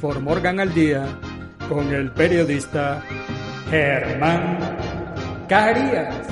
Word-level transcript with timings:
For 0.00 0.18
Morgan 0.18 0.60
al 0.60 0.72
Día 0.72 1.06
con 1.68 1.92
el 1.92 2.10
periodista 2.12 3.04
Germán 3.68 4.58
Carías. 5.46 6.26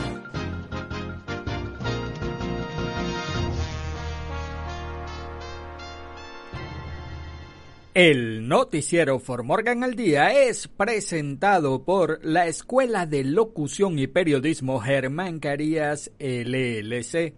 El 7.93 8.49
noticiero 8.49 9.19
For 9.19 9.43
Morgan 9.43 9.85
al 9.85 9.97
Día 9.97 10.33
es 10.49 10.67
presentado 10.69 11.85
por 11.85 12.25
la 12.25 12.47
Escuela 12.47 13.05
de 13.05 13.23
Locución 13.23 13.99
y 13.99 14.07
Periodismo 14.07 14.81
Germán 14.81 15.41
Carías 15.41 16.11
LLC, 16.19 17.35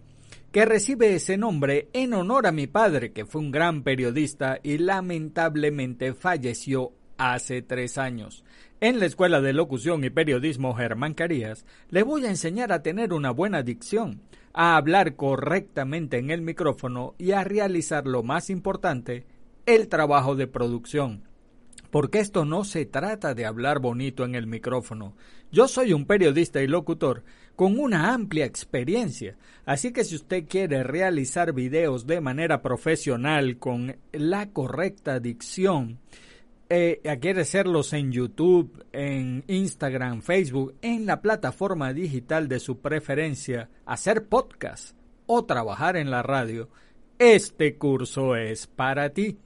que 0.53 0.65
recibe 0.65 1.15
ese 1.15 1.37
nombre 1.37 1.89
en 1.93 2.13
honor 2.13 2.47
a 2.47 2.53
mi 2.53 2.67
padre, 2.67 3.13
que 3.13 3.25
fue 3.25 3.41
un 3.41 3.53
gran 3.53 3.83
periodista 3.83 4.59
y 4.63 4.79
lamentablemente 4.79 6.13
falleció 6.13 6.93
hace 7.19 7.63
tres 7.63 7.99
años. 7.99 8.45
En 8.81 8.99
la 8.99 9.07
Escuela 9.07 9.41
de 9.41 9.53
Locución 9.53 10.03
y 10.05 10.11
Periodismo 10.11 10.75
Germán 10.75 11.15
Carías 11.15 11.65
le 11.89 12.03
voy 12.03 12.25
a 12.25 12.31
enseñar 12.31 12.73
a 12.73 12.83
tener 12.83 13.13
una 13.13 13.31
buena 13.31 13.63
dicción, 13.63 14.23
a 14.53 14.77
hablar 14.77 15.15
correctamente 15.15 16.19
en 16.19 16.31
el 16.31 16.43
micrófono 16.43 17.15
y 17.17 17.33
a 17.33 17.45
realizar 17.45 18.07
lo 18.07 18.25
más 18.25 18.51
importante, 18.51 19.27
el 19.67 19.89
trabajo 19.89 20.35
de 20.35 20.49
producción. 20.49 21.29
Porque 21.91 22.19
esto 22.19 22.45
no 22.45 22.65
se 22.65 22.87
trata 22.87 23.35
de 23.35 23.47
hablar 23.47 23.79
bonito 23.81 24.25
en 24.25 24.35
el 24.35 24.47
micrófono. 24.47 25.15
Yo 25.53 25.69
soy 25.69 25.93
un 25.93 26.07
periodista 26.07 26.63
y 26.63 26.67
locutor 26.67 27.23
con 27.61 27.79
una 27.79 28.15
amplia 28.15 28.47
experiencia, 28.47 29.37
así 29.67 29.93
que 29.93 30.03
si 30.03 30.15
usted 30.15 30.47
quiere 30.49 30.83
realizar 30.83 31.53
videos 31.53 32.07
de 32.07 32.23
manera 32.23 32.63
profesional 32.63 33.59
con 33.59 33.99
la 34.13 34.49
correcta 34.49 35.21
dicción, 35.21 35.99
eh, 36.71 37.03
quiere 37.21 37.43
hacerlos 37.43 37.93
en 37.93 38.13
YouTube, 38.13 38.87
en 38.95 39.45
Instagram, 39.47 40.23
Facebook, 40.23 40.75
en 40.81 41.05
la 41.05 41.21
plataforma 41.21 41.93
digital 41.93 42.49
de 42.49 42.61
su 42.61 42.79
preferencia, 42.79 43.69
hacer 43.85 44.25
podcast 44.25 44.97
o 45.27 45.45
trabajar 45.45 45.99
en 45.99 46.11
la 46.11 46.23
radio, 46.23 46.71
este 47.19 47.77
curso 47.77 48.37
es 48.37 48.69
para 48.69 49.11
ti. 49.11 49.37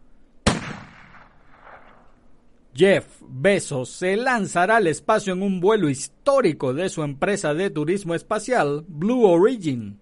Jeff 2.76 3.22
Bezos 3.22 3.90
se 3.90 4.18
lanzará 4.18 4.78
al 4.78 4.88
espacio 4.88 5.32
en 5.32 5.42
un 5.42 5.62
vuelo 5.62 5.90
histórico 5.90 6.74
de 6.74 6.90
su 6.90 7.04
empresa 7.04 7.54
de 7.54 7.70
turismo 7.70 8.16
espacial, 8.16 8.84
Blue 8.88 9.24
Origin. 9.24 10.00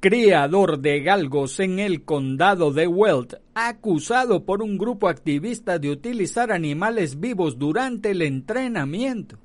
criador 0.00 0.80
de 0.80 1.00
galgos 1.00 1.60
en 1.60 1.78
el 1.78 2.04
condado 2.04 2.72
de 2.74 2.86
Weld, 2.86 3.38
acusado 3.54 4.44
por 4.44 4.60
un 4.60 4.76
grupo 4.76 5.08
activista 5.08 5.78
de 5.78 5.88
utilizar 5.88 6.52
animales 6.52 7.20
vivos 7.20 7.58
durante 7.58 8.10
el 8.10 8.20
entrenamiento. 8.20 9.38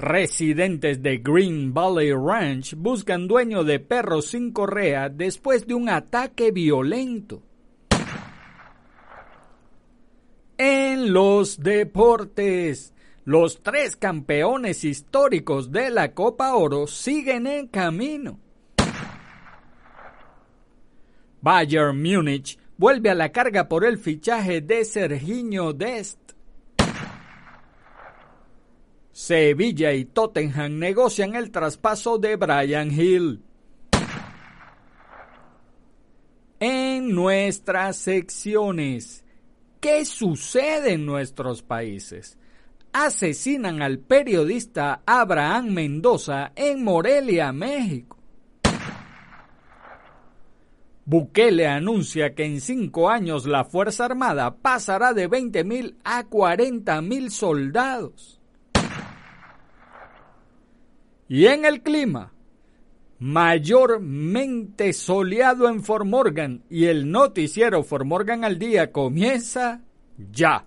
Residentes 0.00 1.02
de 1.02 1.18
Green 1.18 1.74
Valley 1.74 2.10
Ranch 2.10 2.74
buscan 2.74 3.28
dueño 3.28 3.64
de 3.64 3.80
perros 3.80 4.28
sin 4.28 4.50
correa 4.50 5.10
después 5.10 5.66
de 5.66 5.74
un 5.74 5.90
ataque 5.90 6.52
violento. 6.52 7.42
En 10.56 11.12
los 11.12 11.60
deportes, 11.60 12.94
los 13.26 13.62
tres 13.62 13.94
campeones 13.94 14.84
históricos 14.84 15.70
de 15.70 15.90
la 15.90 16.14
Copa 16.14 16.54
Oro 16.54 16.86
siguen 16.86 17.46
en 17.46 17.66
camino. 17.66 18.40
Bayern 21.42 22.00
Múnich 22.00 22.58
vuelve 22.78 23.10
a 23.10 23.14
la 23.14 23.32
carga 23.32 23.68
por 23.68 23.84
el 23.84 23.98
fichaje 23.98 24.62
de 24.62 24.82
Serginho 24.86 25.74
Dest. 25.74 26.39
Sevilla 29.20 29.92
y 29.92 30.06
Tottenham 30.06 30.78
negocian 30.78 31.34
el 31.34 31.50
traspaso 31.50 32.16
de 32.16 32.36
Brian 32.36 32.90
Hill. 32.90 33.42
En 36.58 37.14
nuestras 37.14 37.98
secciones, 37.98 39.22
¿qué 39.78 40.06
sucede 40.06 40.94
en 40.94 41.04
nuestros 41.04 41.62
países? 41.62 42.38
asesinan 42.94 43.82
al 43.82 43.98
periodista 43.98 45.02
Abraham 45.04 45.66
Mendoza 45.66 46.52
en 46.56 46.82
Morelia, 46.82 47.52
México. 47.52 48.16
Bukele 51.04 51.68
anuncia 51.68 52.34
que 52.34 52.46
en 52.46 52.62
cinco 52.62 53.10
años 53.10 53.44
la 53.44 53.64
Fuerza 53.64 54.06
Armada 54.06 54.56
pasará 54.56 55.12
de 55.12 55.28
20.000 55.28 55.96
a 56.04 56.24
40.000 56.24 57.28
soldados. 57.28 58.39
Y 61.32 61.46
en 61.46 61.64
el 61.64 61.80
clima, 61.80 62.32
mayormente 63.20 64.92
soleado 64.92 65.68
en 65.68 65.84
Formorgan 65.84 66.64
y 66.68 66.86
el 66.86 67.08
noticiero 67.08 67.84
Formorgan 67.84 68.44
al 68.44 68.58
día 68.58 68.90
comienza 68.90 69.80
ya. 70.32 70.66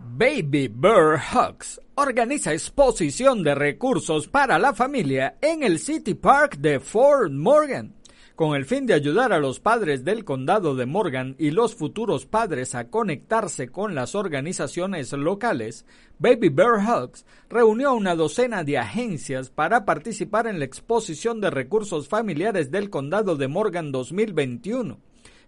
Baby 0.00 0.72
Bear 0.74 1.20
Hugs 1.32 1.80
organiza 1.94 2.52
exposición 2.52 3.44
de 3.44 3.54
recursos 3.54 4.26
para 4.26 4.58
la 4.58 4.74
familia 4.74 5.38
en 5.40 5.62
el 5.62 5.78
City 5.78 6.14
Park 6.14 6.56
de 6.56 6.80
Fort 6.80 7.30
Morgan. 7.30 7.94
Con 8.38 8.54
el 8.54 8.66
fin 8.66 8.86
de 8.86 8.94
ayudar 8.94 9.32
a 9.32 9.40
los 9.40 9.58
padres 9.58 10.04
del 10.04 10.24
condado 10.24 10.76
de 10.76 10.86
Morgan 10.86 11.34
y 11.40 11.50
los 11.50 11.74
futuros 11.74 12.24
padres 12.24 12.76
a 12.76 12.88
conectarse 12.88 13.66
con 13.66 13.96
las 13.96 14.14
organizaciones 14.14 15.12
locales, 15.12 15.84
Baby 16.20 16.48
Bear 16.50 16.78
Hugs 16.78 17.26
reunió 17.50 17.88
a 17.88 17.94
una 17.94 18.14
docena 18.14 18.62
de 18.62 18.78
agencias 18.78 19.50
para 19.50 19.84
participar 19.84 20.46
en 20.46 20.60
la 20.60 20.66
exposición 20.66 21.40
de 21.40 21.50
recursos 21.50 22.06
familiares 22.06 22.70
del 22.70 22.90
condado 22.90 23.34
de 23.34 23.48
Morgan 23.48 23.90
2021. 23.90 25.00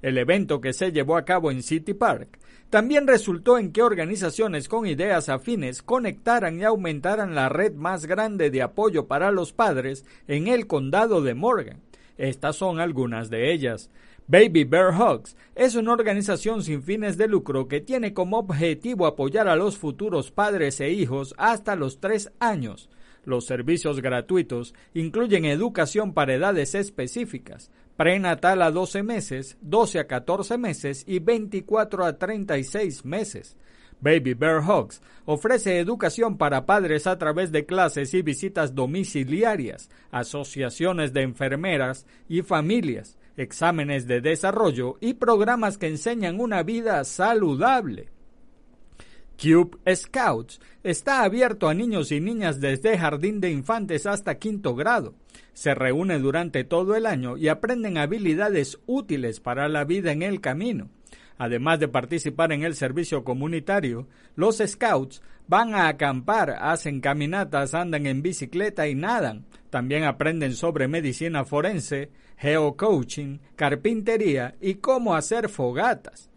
El 0.03 0.19
evento 0.19 0.61
que 0.61 0.73
se 0.73 0.91
llevó 0.91 1.17
a 1.17 1.25
cabo 1.25 1.53
en 1.53 1.63
City 1.63 1.95
Park 1.95 2.41
también 2.71 3.07
resultó 3.07 3.57
en 3.57 3.71
que 3.71 3.85
organizaciones 3.85 4.69
con 4.69 4.89
ideas 4.89 5.29
afines 5.29 5.83
conectaran 5.83 6.59
y 6.59 6.65
aumentaran 6.65 7.37
la 7.37 7.49
red 7.49 7.73
más 7.73 8.07
grande 8.07 8.51
de 8.51 8.63
apoyo 8.63 9.07
para 9.07 9.31
los 9.31 9.53
padres 9.53 10.05
en 10.27 10.49
el 10.49 10.67
condado 10.67 11.23
de 11.23 11.35
Morgan. 11.35 11.81
Estas 12.20 12.56
son 12.56 12.81
algunas 12.81 13.31
de 13.31 13.50
ellas. 13.50 13.88
Baby 14.26 14.64
Bear 14.64 14.93
Hugs 14.94 15.37
es 15.55 15.75
una 15.75 15.94
organización 15.94 16.62
sin 16.62 16.82
fines 16.82 17.17
de 17.17 17.26
lucro 17.26 17.67
que 17.67 17.81
tiene 17.81 18.12
como 18.12 18.38
objetivo 18.38 19.06
apoyar 19.06 19.49
a 19.49 19.56
los 19.56 19.78
futuros 19.78 20.31
padres 20.31 20.82
e 20.82 20.90
hijos 20.90 21.34
hasta 21.38 21.76
los 21.76 21.99
tres 21.99 22.31
años. 22.38 22.90
Los 23.25 23.46
servicios 23.46 24.02
gratuitos 24.02 24.75
incluyen 24.93 25.46
educación 25.46 26.12
para 26.12 26.34
edades 26.34 26.75
específicas, 26.75 27.70
prenatal 27.96 28.61
a 28.61 28.70
12 28.70 29.02
meses, 29.02 29.56
12 29.62 30.00
a 30.00 30.06
14 30.06 30.58
meses 30.58 31.05
y 31.06 31.20
24 31.20 32.05
a 32.05 32.19
36 32.19 33.06
meses. 33.06 33.56
Baby 34.00 34.35
Bear 34.35 34.61
Hugs 34.61 35.02
ofrece 35.26 35.79
educación 35.79 36.38
para 36.38 36.64
padres 36.64 37.06
a 37.06 37.19
través 37.19 37.52
de 37.52 37.67
clases 37.67 38.14
y 38.14 38.23
visitas 38.23 38.75
domiciliarias, 38.75 39.91
asociaciones 40.11 41.12
de 41.12 41.23
enfermeras 41.23 42.06
y 42.29 42.43
familias, 42.43 43.19
exámenes 43.37 44.06
de 44.06 44.20
desarrollo 44.20 44.97
y 45.00 45.14
programas 45.14 45.79
que 45.79 45.88
enseñan 45.88 46.41
una 46.41 46.62
vida 46.62 47.05
saludable. 47.05 48.08
Cube 49.41 49.79
Scouts 49.94 50.61
está 50.82 51.23
abierto 51.23 51.69
a 51.69 51.75
niños 51.75 52.12
y 52.12 52.20
niñas 52.20 52.61
desde 52.61 52.99
jardín 52.99 53.41
de 53.41 53.50
infantes 53.50 54.05
hasta 54.05 54.38
quinto 54.38 54.75
grado. 54.75 55.14
Se 55.55 55.75
reúne 55.75 56.19
durante 56.19 56.62
todo 56.64 56.94
el 56.94 57.06
año 57.06 57.38
y 57.38 57.49
aprenden 57.49 57.96
habilidades 57.96 58.79
útiles 58.87 59.41
para 59.41 59.69
la 59.69 59.85
vida 59.85 60.12
en 60.12 60.23
el 60.23 60.43
camino. 60.43 60.91
Además 61.41 61.81
de 61.81 61.89
participar 61.89 62.53
en 62.53 62.65
el 62.65 62.75
servicio 62.75 63.25
comunitario, 63.25 64.07
los 64.37 64.59
scouts 64.59 65.23
van 65.49 65.75
a 65.75 65.89
acampar, 65.89 66.51
hacen 66.61 67.01
caminatas, 67.01 67.73
andan 67.73 68.05
en 68.05 68.21
bicicleta 68.21 68.87
y 68.89 68.95
nadan. 68.95 69.47
También 69.71 70.05
aprenden 70.05 70.53
sobre 70.53 70.87
medicina 70.87 71.47
forense, 71.47 72.11
geocoaching, 72.37 73.41
carpintería 73.57 74.55
y 74.61 74.75
cómo 74.75 75.15
hacer 75.15 75.49
fogatas. 75.49 76.30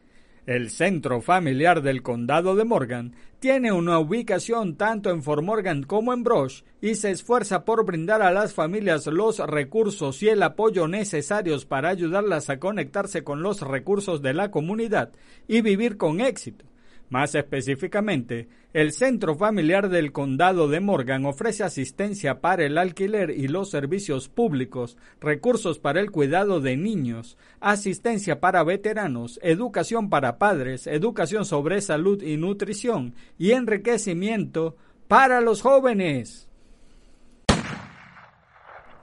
El 0.46 0.72
Centro 0.72 1.22
Familiar 1.22 1.82
del 1.82 2.04
Condado 2.04 2.58
de 2.58 2.66
Morgan 2.66 3.16
tiene 3.40 3.72
una 3.72 3.98
ubicación 4.00 4.76
tanto 4.76 5.10
en 5.10 5.24
Fort 5.24 5.42
Morgan 5.42 5.84
como 5.84 6.12
en 6.12 6.24
Brosh 6.24 6.64
y 6.82 6.96
se 6.96 7.12
esfuerza 7.12 7.64
por 7.64 7.86
brindar 7.86 8.22
a 8.22 8.32
las 8.32 8.54
familias 8.54 9.08
los 9.08 9.40
recursos 9.40 10.22
y 10.22 10.28
el 10.28 10.44
apoyo 10.44 10.90
necesarios 10.90 11.66
para 11.66 11.88
ayudarlas 11.88 12.50
a 12.50 12.60
conectarse 12.60 13.24
con 13.24 13.42
los 13.42 13.62
recursos 13.62 14.22
de 14.22 14.34
la 14.34 14.52
comunidad 14.52 15.14
y 15.48 15.62
vivir 15.62 15.96
con 15.96 16.20
éxito. 16.20 16.66
Más 17.14 17.36
específicamente, 17.36 18.48
el 18.74 18.92
Centro 18.92 19.36
Familiar 19.36 19.90
del 19.90 20.12
Condado 20.12 20.68
de 20.68 20.80
Morgan 20.80 21.28
ofrece 21.28 21.64
asistencia 21.64 22.42
para 22.42 22.66
el 22.66 22.76
alquiler 22.76 23.30
y 23.30 23.48
los 23.48 23.70
servicios 23.70 24.30
públicos, 24.30 24.98
recursos 25.22 25.78
para 25.78 26.00
el 26.00 26.10
cuidado 26.10 26.60
de 26.60 26.76
niños, 26.76 27.38
asistencia 27.60 28.40
para 28.40 28.64
veteranos, 28.64 29.40
educación 29.44 30.10
para 30.10 30.40
padres, 30.40 30.88
educación 30.88 31.46
sobre 31.46 31.82
salud 31.82 32.24
y 32.24 32.36
nutrición 32.38 33.14
y 33.38 33.52
enriquecimiento 33.52 34.76
para 35.08 35.40
los 35.40 35.62
jóvenes. 35.62 36.50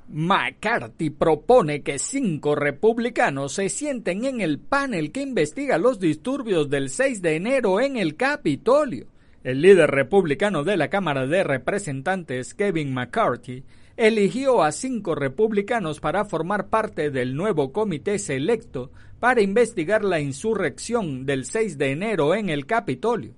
McCarthy 0.09 1.09
propone 1.09 1.81
que 1.81 1.97
cinco 1.97 2.53
republicanos 2.53 3.53
se 3.53 3.69
sienten 3.69 4.25
en 4.25 4.41
el 4.41 4.59
panel 4.59 5.11
que 5.11 5.21
investiga 5.21 5.79
los 5.79 5.99
disturbios 5.99 6.69
del 6.69 6.89
6 6.89 7.23
de 7.23 7.35
enero 7.35 7.81
en 7.81 7.97
el 7.97 8.15
Capitolio. 8.15 9.07
El 9.43 9.63
líder 9.63 9.89
republicano 9.89 10.63
de 10.63 10.77
la 10.77 10.89
Cámara 10.89 11.25
de 11.25 11.43
Representantes, 11.43 12.53
Kevin 12.53 12.93
McCarthy, 12.93 13.63
eligió 13.99 14.63
a 14.63 14.71
cinco 14.71 15.13
republicanos 15.13 15.99
para 15.99 16.23
formar 16.23 16.69
parte 16.69 17.11
del 17.11 17.35
nuevo 17.35 17.73
comité 17.73 18.17
selecto 18.17 18.93
para 19.19 19.41
investigar 19.41 20.05
la 20.05 20.21
insurrección 20.21 21.25
del 21.25 21.43
6 21.43 21.77
de 21.77 21.91
enero 21.91 22.33
en 22.33 22.47
el 22.47 22.65
Capitolio. 22.65 23.33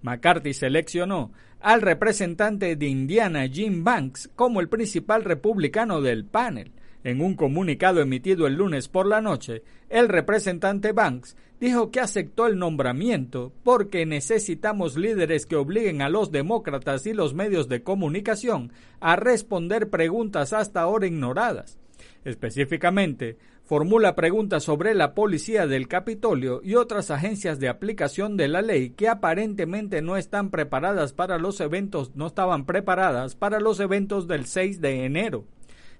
McCarthy 0.00 0.54
seleccionó 0.54 1.32
al 1.60 1.82
representante 1.82 2.76
de 2.76 2.86
Indiana 2.86 3.46
Jim 3.46 3.84
Banks 3.84 4.30
como 4.34 4.60
el 4.60 4.70
principal 4.70 5.22
republicano 5.22 6.00
del 6.00 6.24
panel. 6.24 6.72
En 7.06 7.20
un 7.20 7.36
comunicado 7.36 8.00
emitido 8.00 8.48
el 8.48 8.54
lunes 8.54 8.88
por 8.88 9.06
la 9.06 9.20
noche, 9.20 9.62
el 9.88 10.08
representante 10.08 10.90
Banks 10.90 11.36
dijo 11.60 11.92
que 11.92 12.00
aceptó 12.00 12.48
el 12.48 12.58
nombramiento 12.58 13.52
porque 13.62 14.04
necesitamos 14.04 14.96
líderes 14.96 15.46
que 15.46 15.54
obliguen 15.54 16.02
a 16.02 16.08
los 16.08 16.32
demócratas 16.32 17.06
y 17.06 17.12
los 17.12 17.32
medios 17.32 17.68
de 17.68 17.84
comunicación 17.84 18.72
a 18.98 19.14
responder 19.14 19.88
preguntas 19.88 20.52
hasta 20.52 20.80
ahora 20.80 21.06
ignoradas. 21.06 21.78
Específicamente, 22.24 23.38
formula 23.62 24.16
preguntas 24.16 24.64
sobre 24.64 24.92
la 24.92 25.14
policía 25.14 25.68
del 25.68 25.86
Capitolio 25.86 26.60
y 26.64 26.74
otras 26.74 27.12
agencias 27.12 27.60
de 27.60 27.68
aplicación 27.68 28.36
de 28.36 28.48
la 28.48 28.62
ley 28.62 28.90
que 28.90 29.06
aparentemente 29.06 30.02
no 30.02 30.16
están 30.16 30.50
preparadas 30.50 31.12
para 31.12 31.38
los 31.38 31.60
eventos, 31.60 32.16
no 32.16 32.26
estaban 32.26 32.66
preparadas 32.66 33.36
para 33.36 33.60
los 33.60 33.78
eventos 33.78 34.26
del 34.26 34.46
6 34.46 34.80
de 34.80 35.04
enero. 35.04 35.44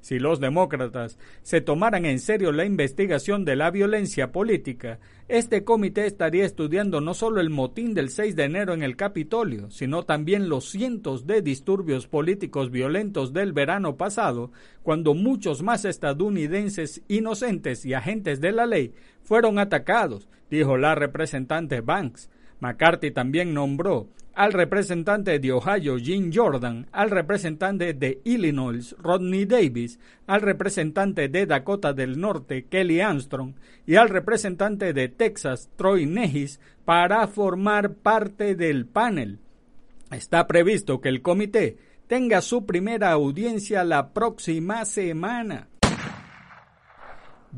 Si 0.07 0.21
los 0.21 0.39
demócratas 0.39 1.19
se 1.43 1.61
tomaran 1.61 2.07
en 2.07 2.21
serio 2.21 2.53
la 2.53 2.65
investigación 2.65 3.45
de 3.45 3.57
la 3.57 3.73
violencia 3.73 4.31
política, 4.31 5.01
este 5.27 5.65
comité 5.65 6.07
estaría 6.07 6.45
estudiando 6.45 7.01
no 7.01 7.13
solo 7.13 7.41
el 7.41 7.51
motín 7.51 7.93
del 7.93 8.11
6 8.11 8.37
de 8.37 8.45
enero 8.45 8.73
en 8.73 8.85
el 8.85 8.95
Capitolio, 8.95 9.69
sino 9.69 10.05
también 10.05 10.49
los 10.49 10.71
cientos 10.71 11.27
de 11.27 11.43
disturbios 11.43 12.07
políticos 12.07 12.71
violentos 12.71 13.33
del 13.33 13.53
verano 13.53 13.97
pasado, 13.97 14.53
cuando 14.85 15.13
muchos 15.13 15.65
más 15.65 15.85
estadounidenses 15.85 17.03
inocentes 17.09 17.85
y 17.85 17.95
agentes 17.95 18.41
de 18.41 18.53
la 18.53 18.67
ley 18.67 18.95
fueron 19.23 19.59
atacados, 19.59 20.29
dijo 20.49 20.77
la 20.77 20.95
representante 20.95 21.81
Banks. 21.81 22.31
McCarthy 22.61 23.11
también 23.11 23.53
nombró 23.55 24.07
al 24.37 24.53
representante 24.53 25.39
de 25.39 25.51
Ohio 25.51 25.97
Jim 25.97 26.31
Jordan, 26.33 26.87
al 26.93 27.11
representante 27.11 27.95
de 27.95 28.21
Illinois 28.25 28.95
Rodney 28.99 29.47
Davis, 29.47 29.99
al 30.27 30.43
representante 30.43 31.29
de 31.29 31.47
Dakota 31.47 31.95
del 31.95 32.21
Norte 32.21 32.67
Kelly 32.67 33.01
Armstrong 33.01 33.55
y 33.87 33.97
al 33.97 34.11
representante 34.11 34.93
de 34.93 35.09
Texas 35.09 35.71
Troy 35.77 36.05
Nehis 36.05 36.61
para 36.85 37.27
formar 37.29 37.95
parte 37.95 38.55
del 38.55 38.85
panel. 38.85 39.39
Está 40.11 40.47
previsto 40.47 41.01
que 41.01 41.09
el 41.09 41.23
comité 41.23 41.79
tenga 42.07 42.43
su 42.43 42.67
primera 42.67 43.13
audiencia 43.13 43.85
la 43.85 44.13
próxima 44.13 44.85
semana. 44.85 45.69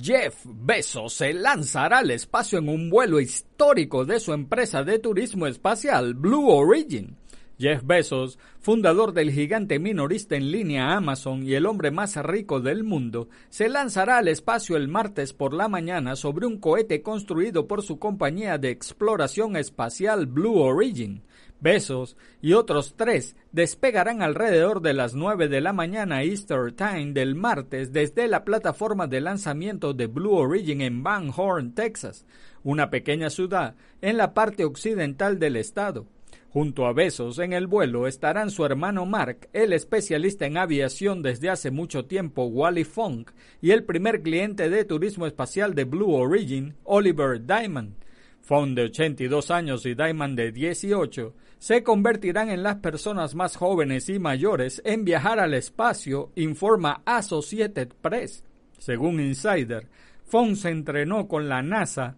Jeff 0.00 0.44
Bezos 0.44 1.14
se 1.14 1.32
lanzará 1.32 1.98
al 1.98 2.10
espacio 2.10 2.58
en 2.58 2.68
un 2.68 2.88
vuelo 2.88 3.18
histórico 3.20 4.04
de 4.04 4.20
su 4.20 4.32
empresa 4.32 4.84
de 4.84 4.98
turismo 4.98 5.46
espacial 5.46 6.14
Blue 6.14 6.48
Origin. 6.48 7.16
Jeff 7.58 7.82
Bezos, 7.84 8.38
fundador 8.60 9.12
del 9.12 9.32
gigante 9.32 9.80
minorista 9.80 10.36
en 10.36 10.52
línea 10.52 10.94
Amazon 10.94 11.42
y 11.42 11.54
el 11.54 11.66
hombre 11.66 11.90
más 11.90 12.14
rico 12.16 12.60
del 12.60 12.84
mundo, 12.84 13.28
se 13.48 13.68
lanzará 13.68 14.18
al 14.18 14.28
espacio 14.28 14.76
el 14.76 14.86
martes 14.86 15.32
por 15.32 15.52
la 15.52 15.66
mañana 15.66 16.14
sobre 16.14 16.46
un 16.46 16.58
cohete 16.58 17.02
construido 17.02 17.66
por 17.66 17.82
su 17.82 17.98
compañía 17.98 18.58
de 18.58 18.70
exploración 18.70 19.56
espacial 19.56 20.26
Blue 20.26 20.60
Origin. 20.60 21.22
Besos 21.60 22.16
y 22.40 22.52
otros 22.52 22.94
tres 22.96 23.34
despegarán 23.50 24.22
alrededor 24.22 24.80
de 24.80 24.94
las 24.94 25.14
9 25.14 25.48
de 25.48 25.60
la 25.60 25.72
mañana 25.72 26.22
Easter 26.22 26.72
Time 26.72 27.12
del 27.12 27.34
martes 27.34 27.92
desde 27.92 28.28
la 28.28 28.44
plataforma 28.44 29.08
de 29.08 29.20
lanzamiento 29.20 29.92
de 29.92 30.06
Blue 30.06 30.36
Origin 30.36 30.82
en 30.82 31.02
Van 31.02 31.32
Horn, 31.36 31.74
Texas, 31.74 32.26
una 32.62 32.90
pequeña 32.90 33.28
ciudad 33.28 33.74
en 34.00 34.16
la 34.16 34.34
parte 34.34 34.64
occidental 34.64 35.40
del 35.40 35.56
estado. 35.56 36.06
Junto 36.50 36.86
a 36.86 36.92
Besos 36.92 37.40
en 37.40 37.52
el 37.52 37.66
vuelo 37.66 38.06
estarán 38.06 38.50
su 38.50 38.64
hermano 38.64 39.04
Mark, 39.04 39.48
el 39.52 39.72
especialista 39.72 40.46
en 40.46 40.56
aviación 40.56 41.22
desde 41.22 41.50
hace 41.50 41.70
mucho 41.70 42.06
tiempo 42.06 42.44
Wally 42.44 42.84
Funk, 42.84 43.32
y 43.60 43.72
el 43.72 43.84
primer 43.84 44.22
cliente 44.22 44.70
de 44.70 44.84
turismo 44.84 45.26
espacial 45.26 45.74
de 45.74 45.84
Blue 45.84 46.14
Origin, 46.14 46.74
Oliver 46.84 47.44
Diamond. 47.44 47.94
Funk 48.40 48.76
de 48.76 48.84
82 48.84 49.50
años 49.50 49.84
y 49.84 49.94
Diamond 49.94 50.38
de 50.38 50.52
18 50.52 51.34
se 51.58 51.82
convertirán 51.82 52.50
en 52.50 52.62
las 52.62 52.76
personas 52.76 53.34
más 53.34 53.56
jóvenes 53.56 54.08
y 54.08 54.18
mayores 54.18 54.80
en 54.84 55.04
viajar 55.04 55.40
al 55.40 55.54
espacio, 55.54 56.30
informa 56.36 57.02
Associated 57.04 57.88
Press. 58.00 58.44
Según 58.78 59.20
Insider, 59.20 59.88
Fong 60.24 60.54
se 60.54 60.70
entrenó 60.70 61.26
con 61.26 61.48
la 61.48 61.62
NASA 61.62 62.16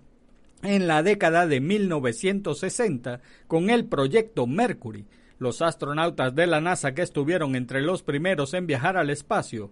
en 0.63 0.87
la 0.87 1.03
década 1.03 1.47
de 1.47 1.61
1960 1.61 3.21
con 3.47 3.71
el 3.71 3.87
proyecto 3.87 4.47
Mercury. 4.47 5.07
Los 5.39 5.63
astronautas 5.63 6.35
de 6.35 6.47
la 6.47 6.61
NASA 6.61 6.93
que 6.93 7.01
estuvieron 7.01 7.57
entre 7.57 7.81
los 7.81 8.03
primeros 8.03 8.53
en 8.53 8.67
viajar 8.67 8.99
al 8.99 9.09
espacio 9.09 9.71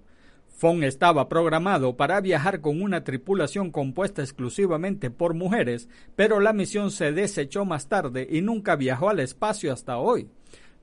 Fong 0.59 0.83
estaba 0.83 1.29
programado 1.29 1.97
para 1.97 2.21
viajar 2.21 2.61
con 2.61 2.83
una 2.83 3.05
tripulación 3.05 3.71
compuesta 3.71 4.23
exclusivamente 4.23 5.09
por 5.09 5.33
mujeres, 5.35 5.89
pero 6.17 6.41
la 6.41 6.53
misión 6.53 6.91
se 6.91 7.13
desechó 7.13 7.65
más 7.65 7.89
tarde 7.89 8.27
y 8.29 8.41
nunca 8.41 8.75
viajó 8.75 9.09
al 9.09 9.21
espacio 9.21 9.73
hasta 9.73 9.99
hoy. 9.99 10.27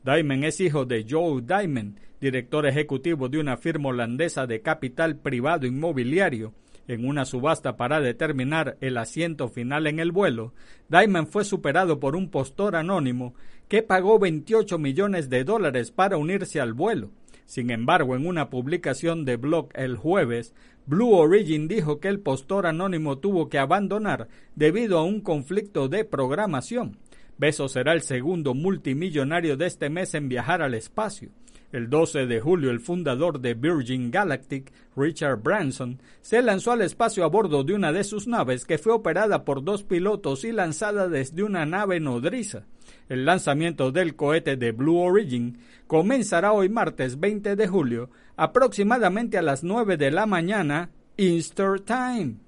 Diamond 0.05 0.45
es 0.45 0.61
hijo 0.61 0.85
de 0.85 1.05
Joe 1.09 1.41
Diamond, 1.41 1.99
director 2.21 2.65
ejecutivo 2.65 3.27
de 3.27 3.37
una 3.37 3.57
firma 3.57 3.89
holandesa 3.89 4.47
de 4.47 4.61
capital 4.61 5.17
privado 5.17 5.67
inmobiliario. 5.67 6.53
En 6.87 7.05
una 7.05 7.25
subasta 7.25 7.75
para 7.75 7.99
determinar 7.99 8.77
el 8.79 8.97
asiento 8.97 9.49
final 9.49 9.87
en 9.87 9.99
el 9.99 10.13
vuelo, 10.13 10.53
Diamond 10.87 11.27
fue 11.27 11.43
superado 11.43 11.99
por 11.99 12.15
un 12.15 12.29
postor 12.29 12.77
anónimo 12.77 13.33
que 13.67 13.83
pagó 13.83 14.19
28 14.19 14.79
millones 14.79 15.29
de 15.29 15.43
dólares 15.43 15.91
para 15.91 16.15
unirse 16.15 16.61
al 16.61 16.71
vuelo. 16.71 17.11
Sin 17.45 17.69
embargo, 17.69 18.15
en 18.15 18.25
una 18.25 18.49
publicación 18.49 19.23
de 19.23 19.37
blog 19.37 19.69
el 19.73 19.97
jueves, 19.97 20.53
Blue 20.87 21.13
Origin 21.13 21.67
dijo 21.67 21.99
que 21.99 22.07
el 22.07 22.19
postor 22.19 22.65
anónimo 22.65 23.17
tuvo 23.19 23.49
que 23.49 23.59
abandonar 23.59 24.27
debido 24.55 24.97
a 24.97 25.03
un 25.03 25.21
conflicto 25.21 25.87
de 25.87 26.05
programación. 26.05 26.97
Beso 27.37 27.67
será 27.67 27.93
el 27.93 28.01
segundo 28.01 28.53
multimillonario 28.53 29.57
de 29.57 29.67
este 29.67 29.89
mes 29.89 30.13
en 30.13 30.29
viajar 30.29 30.61
al 30.61 30.73
espacio. 30.73 31.29
El 31.71 31.89
12 31.89 32.25
de 32.25 32.39
julio, 32.39 32.71
el 32.71 32.79
fundador 32.79 33.39
de 33.39 33.53
Virgin 33.53 34.11
Galactic, 34.11 34.71
Richard 34.95 35.41
Branson, 35.41 35.99
se 36.21 36.41
lanzó 36.41 36.71
al 36.71 36.81
espacio 36.81 37.23
a 37.23 37.27
bordo 37.27 37.63
de 37.63 37.73
una 37.73 37.91
de 37.91 38.03
sus 38.03 38.27
naves 38.27 38.65
que 38.65 38.77
fue 38.77 38.93
operada 38.93 39.43
por 39.43 39.63
dos 39.63 39.83
pilotos 39.83 40.43
y 40.43 40.51
lanzada 40.51 41.09
desde 41.09 41.43
una 41.43 41.65
nave 41.65 41.99
nodriza. 41.99 42.63
El 43.09 43.25
lanzamiento 43.25 43.91
del 43.91 44.15
cohete 44.15 44.57
de 44.57 44.71
Blue 44.71 44.99
Origin 44.99 45.57
comenzará 45.87 46.53
hoy 46.53 46.69
martes 46.69 47.19
20 47.19 47.55
de 47.55 47.67
julio, 47.67 48.09
aproximadamente 48.37 49.37
a 49.37 49.41
las 49.41 49.63
9 49.63 49.97
de 49.97 50.11
la 50.11 50.25
mañana, 50.25 50.91
Easter 51.17 51.79
Time. 51.81 52.44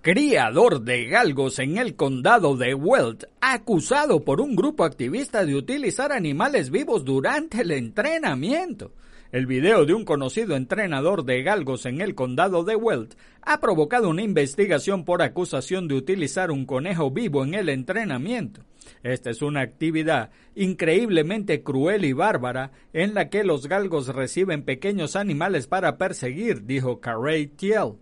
Criador 0.00 0.82
de 0.82 1.06
galgos 1.06 1.58
en 1.58 1.76
el 1.76 1.96
condado 1.96 2.56
de 2.56 2.72
Weld, 2.72 3.26
acusado 3.40 4.24
por 4.24 4.40
un 4.40 4.54
grupo 4.54 4.84
activista 4.84 5.44
de 5.44 5.56
utilizar 5.56 6.12
animales 6.12 6.70
vivos 6.70 7.04
durante 7.04 7.62
el 7.62 7.72
entrenamiento. 7.72 8.92
El 9.32 9.46
video 9.46 9.86
de 9.86 9.94
un 9.94 10.04
conocido 10.04 10.54
entrenador 10.54 11.24
de 11.24 11.42
galgos 11.42 11.84
en 11.84 12.00
el 12.00 12.14
condado 12.14 12.62
de 12.62 12.76
Weld 12.76 13.16
ha 13.42 13.58
provocado 13.58 14.08
una 14.08 14.22
investigación 14.22 15.04
por 15.04 15.20
acusación 15.20 15.88
de 15.88 15.96
utilizar 15.96 16.52
un 16.52 16.64
conejo 16.64 17.10
vivo 17.10 17.44
en 17.44 17.54
el 17.54 17.68
entrenamiento. 17.68 18.62
Esta 19.02 19.30
es 19.30 19.42
una 19.42 19.62
actividad 19.62 20.30
increíblemente 20.54 21.64
cruel 21.64 22.04
y 22.04 22.12
bárbara 22.12 22.70
en 22.92 23.14
la 23.14 23.28
que 23.30 23.42
los 23.42 23.66
galgos 23.66 24.06
reciben 24.14 24.62
pequeños 24.62 25.16
animales 25.16 25.66
para 25.66 25.98
perseguir, 25.98 26.66
dijo 26.66 27.00
Carey 27.00 27.48
Thiel. 27.48 27.94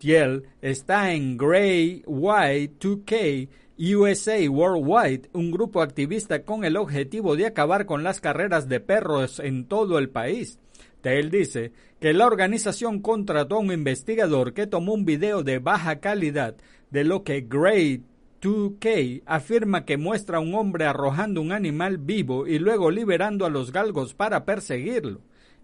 Thiel 0.00 0.44
está 0.62 1.12
en 1.12 1.36
Grey 1.36 2.02
White 2.06 2.78
2K 2.80 3.48
USA 3.94 4.48
Worldwide, 4.48 5.28
un 5.34 5.50
grupo 5.50 5.82
activista 5.82 6.42
con 6.42 6.64
el 6.64 6.78
objetivo 6.78 7.36
de 7.36 7.44
acabar 7.44 7.84
con 7.84 8.02
las 8.02 8.22
carreras 8.22 8.66
de 8.66 8.80
perros 8.80 9.40
en 9.40 9.66
todo 9.66 9.98
el 9.98 10.08
país. 10.08 10.58
Tail 11.02 11.30
dice 11.30 11.72
que 12.00 12.14
la 12.14 12.26
organización 12.26 13.00
contrató 13.00 13.56
a 13.56 13.60
un 13.60 13.72
investigador 13.72 14.54
que 14.54 14.66
tomó 14.66 14.94
un 14.94 15.04
video 15.04 15.42
de 15.42 15.58
baja 15.58 16.00
calidad 16.00 16.56
de 16.90 17.04
lo 17.04 17.22
que 17.22 17.42
Grey 17.42 18.02
2K 18.40 19.22
afirma 19.26 19.84
que 19.84 19.98
muestra 19.98 20.38
a 20.38 20.40
un 20.40 20.54
hombre 20.54 20.86
arrojando 20.86 21.42
un 21.42 21.52
animal 21.52 21.98
vivo 21.98 22.46
y 22.46 22.58
luego 22.58 22.90
liberando 22.90 23.44
a 23.44 23.50
los 23.50 23.70
galgos 23.70 24.14
para 24.14 24.46
perseguirlo. 24.46 25.20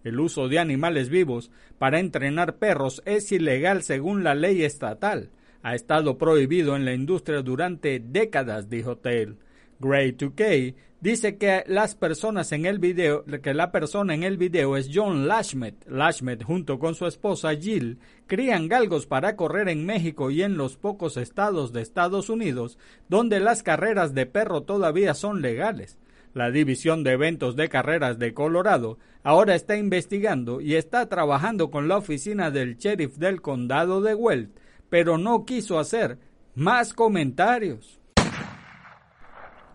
El 0.07 0.21
uso 0.21 0.47
de 0.47 0.57
animales 0.57 1.09
vivos 1.09 1.51
para 1.77 1.99
entrenar 1.99 2.55
perros 2.55 3.01
es 3.03 3.29
ilegal 3.33 3.83
según 3.83 4.23
la 4.23 4.35
ley 4.35 4.63
estatal. 4.63 5.31
Ha 5.63 5.75
estado 5.75 6.17
prohibido 6.17 6.77
en 6.77 6.85
la 6.85 6.93
industria 6.93 7.41
durante 7.41 7.99
décadas, 7.99 8.69
dijo 8.69 8.97
Tail. 8.97 9.35
Gray 9.79 10.13
2K 10.13 10.75
dice 11.01 11.37
que 11.37 11.65
las 11.67 11.95
personas 11.95 12.53
en 12.53 12.65
el 12.65 12.79
video, 12.79 13.25
que 13.25 13.53
la 13.53 13.73
persona 13.73 14.15
en 14.15 14.23
el 14.23 14.37
video 14.37 14.77
es 14.77 14.89
John 14.93 15.27
Lashmet. 15.27 15.85
Lashmet 15.89 16.41
junto 16.41 16.79
con 16.79 16.95
su 16.95 17.05
esposa 17.05 17.53
Jill 17.53 17.99
crían 18.27 18.69
galgos 18.69 19.07
para 19.07 19.35
correr 19.35 19.67
en 19.67 19.85
México 19.85 20.31
y 20.31 20.41
en 20.41 20.55
los 20.55 20.77
pocos 20.77 21.17
estados 21.17 21.73
de 21.73 21.81
Estados 21.81 22.29
Unidos 22.29 22.77
donde 23.09 23.41
las 23.41 23.61
carreras 23.61 24.13
de 24.13 24.25
perro 24.25 24.61
todavía 24.61 25.13
son 25.13 25.41
legales. 25.41 25.97
La 26.37 26.51
División 26.51 27.03
de 27.03 27.13
Eventos 27.13 27.55
de 27.55 27.67
Carreras 27.67 28.19
de 28.19 28.35
Colorado 28.35 28.99
ahora 29.23 29.55
está 29.55 29.75
investigando 29.75 30.61
y 30.61 30.75
está 30.75 31.09
trabajando 31.09 31.71
con 31.71 31.87
la 31.87 31.97
oficina 31.97 32.51
del 32.51 32.77
sheriff 32.77 33.17
del 33.17 33.41
condado 33.41 34.01
de 34.01 34.13
Weld, 34.13 34.51
pero 34.87 35.17
no 35.17 35.45
quiso 35.45 35.79
hacer 35.79 36.19
más 36.53 36.93
comentarios. 36.93 37.99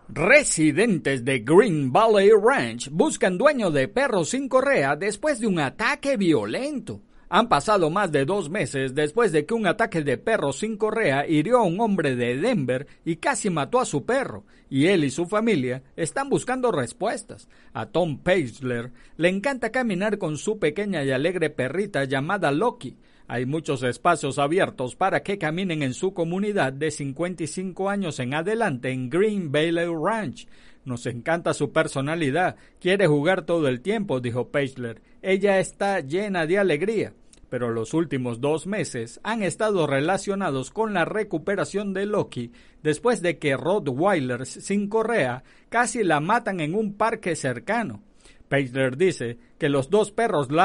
Residentes 0.07 1.25
de 1.25 1.39
Green 1.39 1.91
Valley 1.91 2.31
Ranch 2.31 2.89
buscan 2.89 3.37
dueño 3.37 3.69
de 3.69 3.89
perros 3.89 4.29
sin 4.29 4.47
correa 4.47 4.95
después 4.95 5.41
de 5.41 5.47
un 5.47 5.59
ataque 5.59 6.15
violento. 6.15 7.01
Han 7.35 7.49
pasado 7.49 7.89
más 7.89 8.11
de 8.11 8.25
dos 8.25 8.51
meses 8.51 8.93
después 8.93 9.31
de 9.31 9.43
que 9.47 9.55
un 9.55 9.65
ataque 9.65 10.03
de 10.03 10.19
perros 10.19 10.59
sin 10.59 10.77
correa 10.77 11.27
hirió 11.27 11.57
a 11.57 11.63
un 11.63 11.79
hombre 11.79 12.15
de 12.15 12.37
Denver 12.37 12.85
y 13.03 13.15
casi 13.15 13.49
mató 13.49 13.79
a 13.79 13.85
su 13.85 14.05
perro, 14.05 14.43
y 14.69 14.85
él 14.85 15.03
y 15.03 15.09
su 15.09 15.25
familia 15.25 15.81
están 15.95 16.29
buscando 16.29 16.71
respuestas. 16.71 17.49
A 17.73 17.87
Tom 17.87 18.19
Paisley 18.19 18.91
le 19.17 19.29
encanta 19.29 19.71
caminar 19.71 20.19
con 20.19 20.37
su 20.37 20.59
pequeña 20.59 21.03
y 21.03 21.09
alegre 21.09 21.49
perrita 21.49 22.03
llamada 22.03 22.51
Loki, 22.51 22.97
hay 23.27 23.47
muchos 23.47 23.81
espacios 23.81 24.37
abiertos 24.37 24.95
para 24.95 25.23
que 25.23 25.39
caminen 25.39 25.81
en 25.81 25.95
su 25.95 26.13
comunidad 26.13 26.71
de 26.71 26.91
55 26.91 27.89
años 27.89 28.19
en 28.19 28.35
adelante 28.35 28.91
en 28.91 29.09
Green 29.09 29.51
Valley 29.51 29.87
Ranch. 29.87 30.47
Nos 30.85 31.07
encanta 31.07 31.55
su 31.55 31.71
personalidad. 31.71 32.57
Quiere 32.79 33.07
jugar 33.07 33.43
todo 33.43 33.69
el 33.69 33.81
tiempo, 33.81 34.19
dijo 34.19 34.49
Paisley. 34.49 34.97
Ella 35.23 35.59
está 35.59 36.01
llena 36.01 36.45
de 36.45 36.59
alegría. 36.59 37.13
Pero 37.53 37.69
los 37.69 37.93
últimos 37.93 38.41
dos 38.41 38.65
meses 38.65 39.19
han 39.21 39.43
estado 39.43 39.85
relacionados 39.85 40.71
con 40.71 40.95
la 40.95 41.05
recuperación 41.05 41.93
de 41.93 42.07
Loki 42.07 42.51
después 42.81 43.21
de 43.21 43.37
que 43.37 43.55
Rottweilers 43.55 44.49
sin 44.49 44.89
correa 44.89 45.43
casi 45.69 46.03
la 46.03 46.19
matan 46.19 46.61
en 46.61 46.73
un 46.73 46.95
parque 46.95 47.35
cercano. 47.35 48.01
Pagler 48.47 48.97
dice 48.97 49.37
que 49.59 49.69
los 49.69 49.91
dos 49.91 50.11
perros 50.11 50.49
lo, 50.49 50.63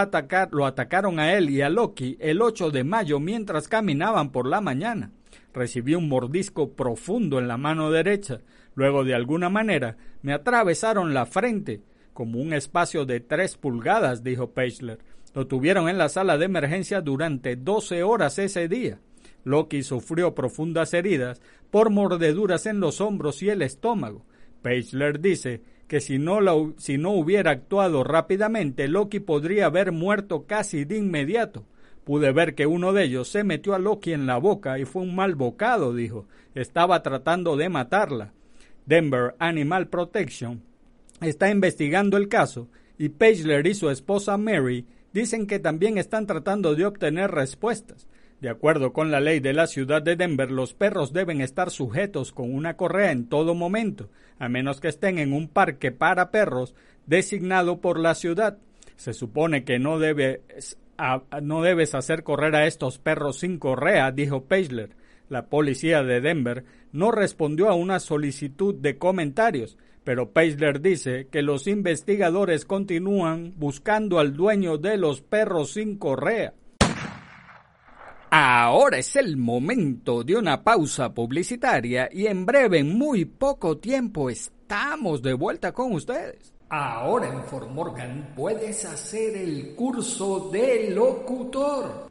lo 0.52 0.64
atacaron 0.64 1.20
a 1.20 1.34
él 1.34 1.50
y 1.50 1.60
a 1.60 1.68
Loki 1.68 2.16
el 2.20 2.40
8 2.40 2.70
de 2.70 2.84
mayo 2.84 3.20
mientras 3.20 3.68
caminaban 3.68 4.32
por 4.32 4.48
la 4.48 4.62
mañana. 4.62 5.12
Recibió 5.52 5.98
un 5.98 6.08
mordisco 6.08 6.72
profundo 6.72 7.38
en 7.38 7.48
la 7.48 7.58
mano 7.58 7.90
derecha. 7.90 8.40
Luego, 8.74 9.04
de 9.04 9.14
alguna 9.14 9.50
manera, 9.50 9.98
me 10.22 10.32
atravesaron 10.32 11.12
la 11.12 11.26
frente, 11.26 11.82
como 12.14 12.40
un 12.40 12.54
espacio 12.54 13.04
de 13.04 13.20
tres 13.20 13.58
pulgadas, 13.58 14.24
dijo 14.24 14.54
Pagler. 14.54 15.00
Lo 15.34 15.46
tuvieron 15.46 15.88
en 15.88 15.98
la 15.98 16.08
sala 16.08 16.38
de 16.38 16.46
emergencia 16.46 17.00
durante 17.00 17.56
12 17.56 18.02
horas 18.02 18.38
ese 18.38 18.68
día. 18.68 19.00
Loki 19.44 19.82
sufrió 19.82 20.34
profundas 20.34 20.94
heridas 20.94 21.40
por 21.70 21.90
mordeduras 21.90 22.66
en 22.66 22.80
los 22.80 23.00
hombros 23.00 23.42
y 23.42 23.50
el 23.50 23.62
estómago. 23.62 24.24
Pagler 24.62 25.20
dice 25.20 25.62
que 25.86 26.00
si 26.00 26.18
no, 26.18 26.74
si 26.76 26.98
no 26.98 27.12
hubiera 27.12 27.52
actuado 27.52 28.04
rápidamente, 28.04 28.88
Loki 28.88 29.20
podría 29.20 29.66
haber 29.66 29.92
muerto 29.92 30.46
casi 30.46 30.84
de 30.84 30.98
inmediato. 30.98 31.64
Pude 32.04 32.32
ver 32.32 32.54
que 32.54 32.66
uno 32.66 32.92
de 32.92 33.04
ellos 33.04 33.28
se 33.28 33.44
metió 33.44 33.74
a 33.74 33.78
Loki 33.78 34.12
en 34.12 34.26
la 34.26 34.38
boca 34.38 34.78
y 34.78 34.84
fue 34.84 35.02
un 35.02 35.14
mal 35.14 35.34
bocado, 35.34 35.94
dijo. 35.94 36.26
Estaba 36.54 37.02
tratando 37.02 37.56
de 37.56 37.68
matarla. 37.68 38.32
Denver 38.86 39.34
Animal 39.38 39.88
Protection 39.88 40.62
está 41.20 41.50
investigando 41.50 42.16
el 42.16 42.28
caso 42.28 42.68
y 42.96 43.10
Pagler 43.10 43.66
y 43.66 43.74
su 43.74 43.90
esposa 43.90 44.38
Mary 44.38 44.86
dicen 45.12 45.46
que 45.46 45.58
también 45.58 45.98
están 45.98 46.26
tratando 46.26 46.74
de 46.74 46.86
obtener 46.86 47.30
respuestas. 47.30 48.06
De 48.40 48.48
acuerdo 48.48 48.92
con 48.92 49.10
la 49.10 49.20
ley 49.20 49.40
de 49.40 49.52
la 49.52 49.66
ciudad 49.66 50.00
de 50.00 50.14
Denver, 50.14 50.50
los 50.50 50.72
perros 50.72 51.12
deben 51.12 51.40
estar 51.40 51.70
sujetos 51.70 52.30
con 52.30 52.54
una 52.54 52.76
correa 52.76 53.10
en 53.10 53.28
todo 53.28 53.54
momento, 53.54 54.10
a 54.38 54.48
menos 54.48 54.80
que 54.80 54.88
estén 54.88 55.18
en 55.18 55.32
un 55.32 55.48
parque 55.48 55.90
para 55.90 56.30
perros 56.30 56.74
designado 57.06 57.80
por 57.80 57.98
la 57.98 58.14
ciudad. 58.14 58.58
Se 58.96 59.12
supone 59.12 59.64
que 59.64 59.80
no, 59.80 59.98
debes, 59.98 60.40
no 61.42 61.62
debes 61.62 61.96
hacer 61.96 62.22
correr 62.22 62.54
a 62.54 62.66
estos 62.66 62.98
perros 62.98 63.40
sin 63.40 63.58
correa, 63.58 64.12
dijo 64.12 64.44
Pagler. 64.44 64.90
La 65.28 65.46
policía 65.46 66.02
de 66.02 66.20
Denver 66.20 66.64
no 66.92 67.10
respondió 67.10 67.68
a 67.68 67.74
una 67.74 67.98
solicitud 67.98 68.74
de 68.74 68.98
comentarios, 68.98 69.76
pero 70.08 70.32
Peisler 70.32 70.80
dice 70.80 71.28
que 71.30 71.42
los 71.42 71.66
investigadores 71.66 72.64
continúan 72.64 73.52
buscando 73.58 74.18
al 74.18 74.34
dueño 74.34 74.78
de 74.78 74.96
los 74.96 75.20
perros 75.20 75.74
sin 75.74 75.98
correa. 75.98 76.54
Ahora 78.30 78.96
es 78.96 79.16
el 79.16 79.36
momento 79.36 80.24
de 80.24 80.36
una 80.36 80.64
pausa 80.64 81.12
publicitaria 81.12 82.08
y 82.10 82.26
en 82.26 82.46
breve, 82.46 82.78
en 82.78 82.96
muy 82.96 83.26
poco 83.26 83.76
tiempo, 83.76 84.30
estamos 84.30 85.20
de 85.20 85.34
vuelta 85.34 85.72
con 85.72 85.92
ustedes. 85.92 86.54
Ahora 86.70 87.28
en 87.28 87.42
Fort 87.42 87.70
Morgan 87.70 88.32
puedes 88.34 88.86
hacer 88.86 89.36
el 89.36 89.74
curso 89.74 90.48
de 90.50 90.88
locutor. 90.88 92.07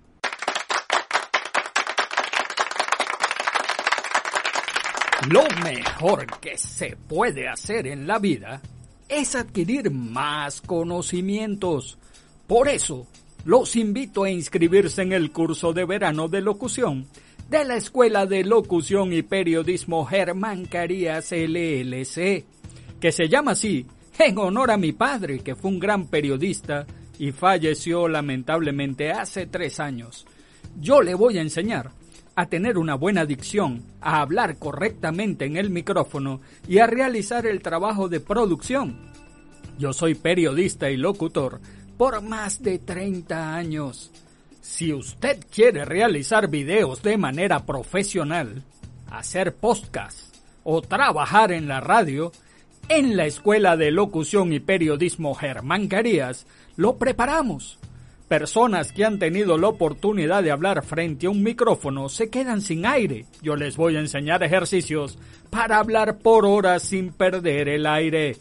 Lo 5.25 5.43
mejor 5.63 6.27
que 6.39 6.57
se 6.57 6.95
puede 6.95 7.47
hacer 7.47 7.87
en 7.87 8.07
la 8.07 8.19
vida 8.19 8.61
es 9.09 9.35
adquirir 9.35 9.89
más 9.89 10.61
conocimientos. 10.61 11.97
Por 12.45 12.69
eso, 12.69 13.07
los 13.43 13.75
invito 13.75 14.23
a 14.23 14.29
inscribirse 14.29 15.01
en 15.01 15.13
el 15.13 15.31
curso 15.31 15.73
de 15.73 15.85
verano 15.85 16.27
de 16.27 16.41
locución 16.41 17.07
de 17.49 17.65
la 17.65 17.75
Escuela 17.75 18.25
de 18.25 18.43
Locución 18.43 19.11
y 19.11 19.21
Periodismo 19.21 20.05
Germán 20.05 20.65
Carías 20.65 21.31
LLC, 21.31 22.45
que 22.99 23.11
se 23.11 23.27
llama 23.27 23.51
así 23.51 23.85
en 24.19 24.37
honor 24.37 24.71
a 24.71 24.77
mi 24.77 24.91
padre, 24.91 25.39
que 25.39 25.55
fue 25.55 25.71
un 25.71 25.79
gran 25.79 26.07
periodista 26.07 26.85
y 27.17 27.31
falleció 27.31 28.07
lamentablemente 28.07 29.11
hace 29.11 29.47
tres 29.47 29.79
años. 29.79 30.25
Yo 30.79 31.01
le 31.01 31.15
voy 31.15 31.37
a 31.37 31.41
enseñar 31.41 31.91
a 32.37 32.45
tener 32.45 32.77
una 32.77 32.93
buena 32.93 33.25
dicción, 33.25 33.81
a 33.99 34.21
hablar 34.21 34.57
correctamente 34.59 35.45
en 35.45 35.57
el 35.57 35.71
micrófono 35.71 36.39
y 36.67 36.77
a 36.77 36.85
realizar 36.85 37.47
el 37.47 37.63
trabajo 37.63 38.09
de 38.09 38.19
producción. 38.19 38.95
Yo 39.79 39.91
soy 39.91 40.13
periodista 40.13 40.91
y 40.91 40.97
locutor 40.97 41.59
por 41.97 42.21
más 42.21 42.61
de 42.61 42.77
30 42.77 43.55
años. 43.55 44.11
Si 44.61 44.93
usted 44.93 45.39
quiere 45.51 45.83
realizar 45.83 46.47
videos 46.47 47.01
de 47.01 47.17
manera 47.17 47.65
profesional, 47.65 48.61
hacer 49.09 49.55
podcast 49.55 50.35
o 50.63 50.83
trabajar 50.83 51.51
en 51.51 51.67
la 51.67 51.79
radio, 51.79 52.31
en 52.87 53.17
la 53.17 53.25
Escuela 53.25 53.75
de 53.77 53.89
Locución 53.89 54.53
y 54.53 54.59
Periodismo 54.59 55.33
Germán 55.33 55.87
Carías 55.87 56.45
lo 56.75 56.97
preparamos 56.97 57.79
Personas 58.27 58.91
que 58.91 59.05
han 59.05 59.19
tenido 59.19 59.57
la 59.57 59.69
oportunidad 59.69 60.43
de 60.43 60.51
hablar 60.51 60.83
frente 60.83 61.27
a 61.27 61.29
un 61.29 61.43
micrófono 61.43 62.09
se 62.09 62.29
quedan 62.29 62.59
sin 62.61 62.85
aire. 62.85 63.25
Yo 63.41 63.55
les 63.55 63.77
voy 63.77 63.95
a 63.95 64.01
enseñar 64.01 64.43
ejercicios 64.43 65.17
para 65.49 65.79
hablar 65.79 66.17
por 66.17 66.45
horas 66.45 66.83
sin 66.83 67.13
perder 67.13 67.69
el 67.69 67.85
aire. 67.85 68.35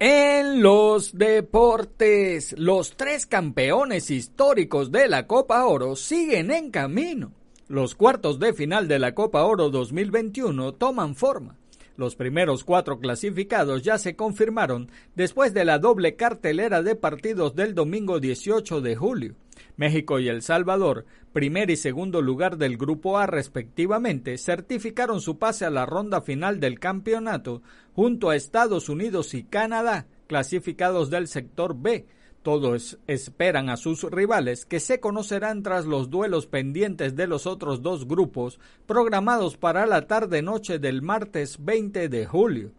En 0.03 0.63
los 0.63 1.15
deportes, 1.15 2.55
los 2.57 2.97
tres 2.97 3.27
campeones 3.27 4.09
históricos 4.09 4.91
de 4.91 5.07
la 5.07 5.27
Copa 5.27 5.63
Oro 5.67 5.95
siguen 5.95 6.49
en 6.49 6.71
camino. 6.71 7.33
Los 7.67 7.93
cuartos 7.93 8.39
de 8.39 8.51
final 8.55 8.87
de 8.87 8.97
la 8.97 9.13
Copa 9.13 9.43
Oro 9.43 9.69
2021 9.69 10.73
toman 10.73 11.13
forma. 11.13 11.55
Los 11.97 12.15
primeros 12.15 12.63
cuatro 12.63 12.99
clasificados 12.99 13.83
ya 13.83 13.99
se 13.99 14.15
confirmaron 14.15 14.89
después 15.13 15.53
de 15.53 15.65
la 15.65 15.77
doble 15.77 16.15
cartelera 16.15 16.81
de 16.81 16.95
partidos 16.95 17.55
del 17.55 17.75
domingo 17.75 18.19
18 18.19 18.81
de 18.81 18.95
julio. 18.95 19.35
México 19.81 20.19
y 20.19 20.29
El 20.29 20.43
Salvador, 20.43 21.07
primer 21.33 21.71
y 21.71 21.75
segundo 21.75 22.21
lugar 22.21 22.57
del 22.57 22.77
Grupo 22.77 23.17
A 23.17 23.25
respectivamente, 23.25 24.37
certificaron 24.37 25.21
su 25.21 25.39
pase 25.39 25.65
a 25.65 25.71
la 25.71 25.87
ronda 25.87 26.21
final 26.21 26.59
del 26.59 26.79
campeonato 26.79 27.63
junto 27.95 28.29
a 28.29 28.35
Estados 28.35 28.89
Unidos 28.89 29.33
y 29.33 29.43
Canadá, 29.43 30.05
clasificados 30.27 31.09
del 31.09 31.27
sector 31.27 31.75
B. 31.75 32.05
Todos 32.43 32.99
esperan 33.07 33.69
a 33.69 33.77
sus 33.77 34.03
rivales 34.03 34.67
que 34.67 34.79
se 34.79 34.99
conocerán 34.99 35.63
tras 35.63 35.87
los 35.87 36.11
duelos 36.11 36.45
pendientes 36.45 37.15
de 37.15 37.25
los 37.25 37.47
otros 37.47 37.81
dos 37.81 38.07
grupos 38.07 38.59
programados 38.85 39.57
para 39.57 39.87
la 39.87 40.05
tarde-noche 40.05 40.77
del 40.77 41.01
martes 41.01 41.57
20 41.59 42.07
de 42.07 42.25
julio. 42.27 42.71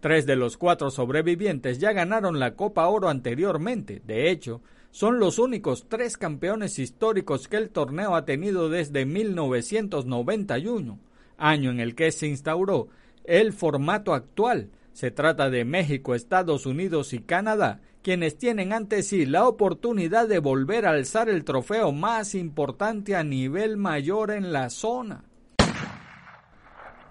Tres 0.00 0.24
de 0.24 0.36
los 0.36 0.56
cuatro 0.56 0.88
sobrevivientes 0.90 1.80
ya 1.80 1.92
ganaron 1.92 2.40
la 2.40 2.54
Copa 2.54 2.86
Oro 2.86 3.10
anteriormente. 3.10 4.00
De 4.06 4.30
hecho, 4.30 4.62
son 4.96 5.20
los 5.20 5.38
únicos 5.38 5.90
tres 5.90 6.16
campeones 6.16 6.78
históricos 6.78 7.48
que 7.48 7.58
el 7.58 7.68
torneo 7.68 8.16
ha 8.16 8.24
tenido 8.24 8.70
desde 8.70 9.04
1991, 9.04 10.98
año 11.36 11.70
en 11.70 11.80
el 11.80 11.94
que 11.94 12.10
se 12.10 12.28
instauró 12.28 12.88
el 13.24 13.52
formato 13.52 14.14
actual. 14.14 14.70
Se 14.94 15.10
trata 15.10 15.50
de 15.50 15.66
México, 15.66 16.14
Estados 16.14 16.64
Unidos 16.64 17.12
y 17.12 17.18
Canadá, 17.18 17.82
quienes 18.00 18.38
tienen 18.38 18.72
ante 18.72 19.02
sí 19.02 19.26
la 19.26 19.46
oportunidad 19.46 20.28
de 20.28 20.38
volver 20.38 20.86
a 20.86 20.92
alzar 20.92 21.28
el 21.28 21.44
trofeo 21.44 21.92
más 21.92 22.34
importante 22.34 23.14
a 23.16 23.22
nivel 23.22 23.76
mayor 23.76 24.30
en 24.30 24.50
la 24.50 24.70
zona. 24.70 25.24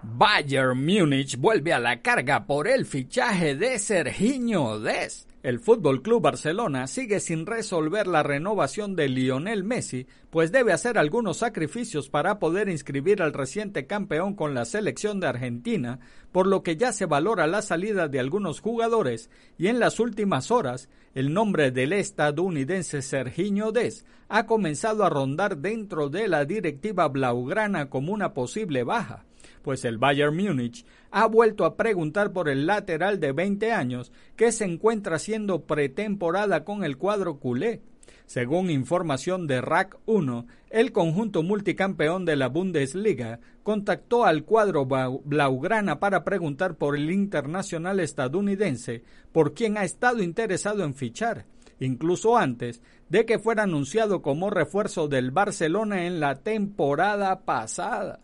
Bayern 0.02 0.84
Múnich 0.84 1.36
vuelve 1.36 1.72
a 1.72 1.78
la 1.78 2.02
carga 2.02 2.46
por 2.46 2.66
el 2.66 2.84
fichaje 2.84 3.54
de 3.54 3.78
Serginho 3.78 4.80
Dest. 4.80 5.35
El 5.46 5.60
Fútbol 5.60 6.02
Club 6.02 6.22
Barcelona 6.22 6.88
sigue 6.88 7.20
sin 7.20 7.46
resolver 7.46 8.08
la 8.08 8.24
renovación 8.24 8.96
de 8.96 9.08
Lionel 9.08 9.62
Messi, 9.62 10.08
pues 10.28 10.50
debe 10.50 10.72
hacer 10.72 10.98
algunos 10.98 11.36
sacrificios 11.36 12.08
para 12.08 12.40
poder 12.40 12.68
inscribir 12.68 13.22
al 13.22 13.32
reciente 13.32 13.86
campeón 13.86 14.34
con 14.34 14.54
la 14.54 14.64
selección 14.64 15.20
de 15.20 15.28
Argentina, 15.28 16.00
por 16.32 16.48
lo 16.48 16.64
que 16.64 16.76
ya 16.76 16.90
se 16.90 17.06
valora 17.06 17.46
la 17.46 17.62
salida 17.62 18.08
de 18.08 18.18
algunos 18.18 18.58
jugadores 18.58 19.30
y 19.56 19.68
en 19.68 19.78
las 19.78 20.00
últimas 20.00 20.50
horas 20.50 20.88
el 21.14 21.32
nombre 21.32 21.70
del 21.70 21.92
estadounidense 21.92 23.00
Serginho 23.00 23.70
Des 23.70 24.04
ha 24.28 24.46
comenzado 24.46 25.04
a 25.04 25.10
rondar 25.10 25.58
dentro 25.58 26.08
de 26.08 26.26
la 26.26 26.44
directiva 26.44 27.06
blaugrana 27.06 27.88
como 27.88 28.12
una 28.12 28.34
posible 28.34 28.82
baja 28.82 29.24
pues 29.66 29.84
el 29.84 29.98
Bayern 29.98 30.36
Múnich 30.36 30.86
ha 31.10 31.26
vuelto 31.26 31.64
a 31.64 31.76
preguntar 31.76 32.32
por 32.32 32.48
el 32.48 32.68
lateral 32.68 33.18
de 33.18 33.32
20 33.32 33.72
años 33.72 34.12
que 34.36 34.52
se 34.52 34.64
encuentra 34.64 35.16
haciendo 35.16 35.64
pretemporada 35.64 36.62
con 36.62 36.84
el 36.84 36.96
cuadro 36.96 37.40
culé. 37.40 37.82
Según 38.26 38.70
información 38.70 39.48
de 39.48 39.60
RAC 39.60 39.98
1, 40.06 40.46
el 40.70 40.92
conjunto 40.92 41.42
multicampeón 41.42 42.24
de 42.24 42.36
la 42.36 42.46
Bundesliga 42.46 43.40
contactó 43.64 44.24
al 44.24 44.44
cuadro 44.44 44.86
blaugrana 44.86 45.98
para 45.98 46.22
preguntar 46.22 46.76
por 46.76 46.94
el 46.94 47.10
internacional 47.10 47.98
estadounidense, 47.98 49.02
por 49.32 49.52
quien 49.52 49.78
ha 49.78 49.82
estado 49.82 50.22
interesado 50.22 50.84
en 50.84 50.94
fichar, 50.94 51.44
incluso 51.80 52.36
antes 52.36 52.82
de 53.08 53.26
que 53.26 53.40
fuera 53.40 53.64
anunciado 53.64 54.22
como 54.22 54.48
refuerzo 54.48 55.08
del 55.08 55.32
Barcelona 55.32 56.06
en 56.06 56.20
la 56.20 56.36
temporada 56.36 57.40
pasada. 57.40 58.20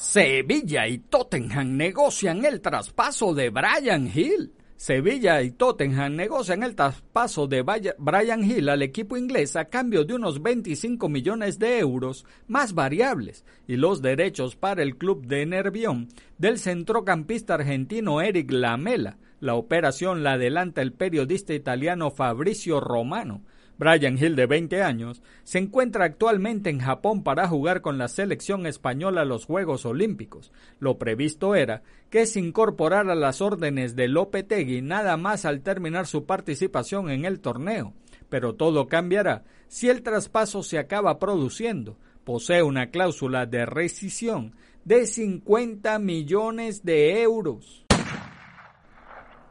Sevilla 0.00 0.88
y 0.88 0.96
Tottenham 0.96 1.76
negocian 1.76 2.46
el 2.46 2.62
traspaso 2.62 3.34
de 3.34 3.50
Brian 3.50 4.10
Hill. 4.12 4.54
Sevilla 4.74 5.42
y 5.42 5.50
Tottenham 5.50 6.16
negocian 6.16 6.62
el 6.62 6.74
traspaso 6.74 7.46
de 7.46 7.62
Brian 7.98 8.42
Hill 8.42 8.70
al 8.70 8.80
equipo 8.80 9.18
inglés 9.18 9.56
a 9.56 9.66
cambio 9.66 10.04
de 10.04 10.14
unos 10.14 10.42
25 10.42 11.06
millones 11.10 11.58
de 11.58 11.78
euros 11.78 12.24
más 12.48 12.72
variables 12.72 13.44
y 13.68 13.76
los 13.76 14.00
derechos 14.00 14.56
para 14.56 14.82
el 14.82 14.96
club 14.96 15.26
de 15.26 15.44
Nervión 15.44 16.08
del 16.38 16.58
centrocampista 16.58 17.54
argentino 17.54 18.22
Eric 18.22 18.50
Lamela. 18.52 19.18
La 19.38 19.54
operación 19.54 20.22
la 20.22 20.32
adelanta 20.32 20.80
el 20.80 20.94
periodista 20.94 21.52
italiano 21.52 22.10
Fabrizio 22.10 22.80
Romano. 22.80 23.42
Brian 23.80 24.18
Hill, 24.18 24.36
de 24.36 24.44
20 24.44 24.82
años, 24.82 25.22
se 25.42 25.56
encuentra 25.56 26.04
actualmente 26.04 26.68
en 26.68 26.80
Japón 26.80 27.22
para 27.22 27.48
jugar 27.48 27.80
con 27.80 27.96
la 27.96 28.08
selección 28.08 28.66
española 28.66 29.22
a 29.22 29.24
los 29.24 29.46
Juegos 29.46 29.86
Olímpicos. 29.86 30.52
Lo 30.80 30.98
previsto 30.98 31.54
era 31.54 31.82
que 32.10 32.26
se 32.26 32.40
incorporara 32.40 33.14
a 33.14 33.16
las 33.16 33.40
órdenes 33.40 33.96
de 33.96 34.08
Lopetegui 34.08 34.82
nada 34.82 35.16
más 35.16 35.46
al 35.46 35.62
terminar 35.62 36.06
su 36.06 36.26
participación 36.26 37.08
en 37.08 37.24
el 37.24 37.40
torneo. 37.40 37.94
Pero 38.28 38.54
todo 38.54 38.86
cambiará 38.86 39.44
si 39.66 39.88
el 39.88 40.02
traspaso 40.02 40.62
se 40.62 40.78
acaba 40.78 41.18
produciendo. 41.18 41.96
Posee 42.24 42.62
una 42.62 42.90
cláusula 42.90 43.46
de 43.46 43.64
rescisión 43.64 44.56
de 44.84 45.06
50 45.06 45.98
millones 46.00 46.84
de 46.84 47.22
euros. 47.22 47.86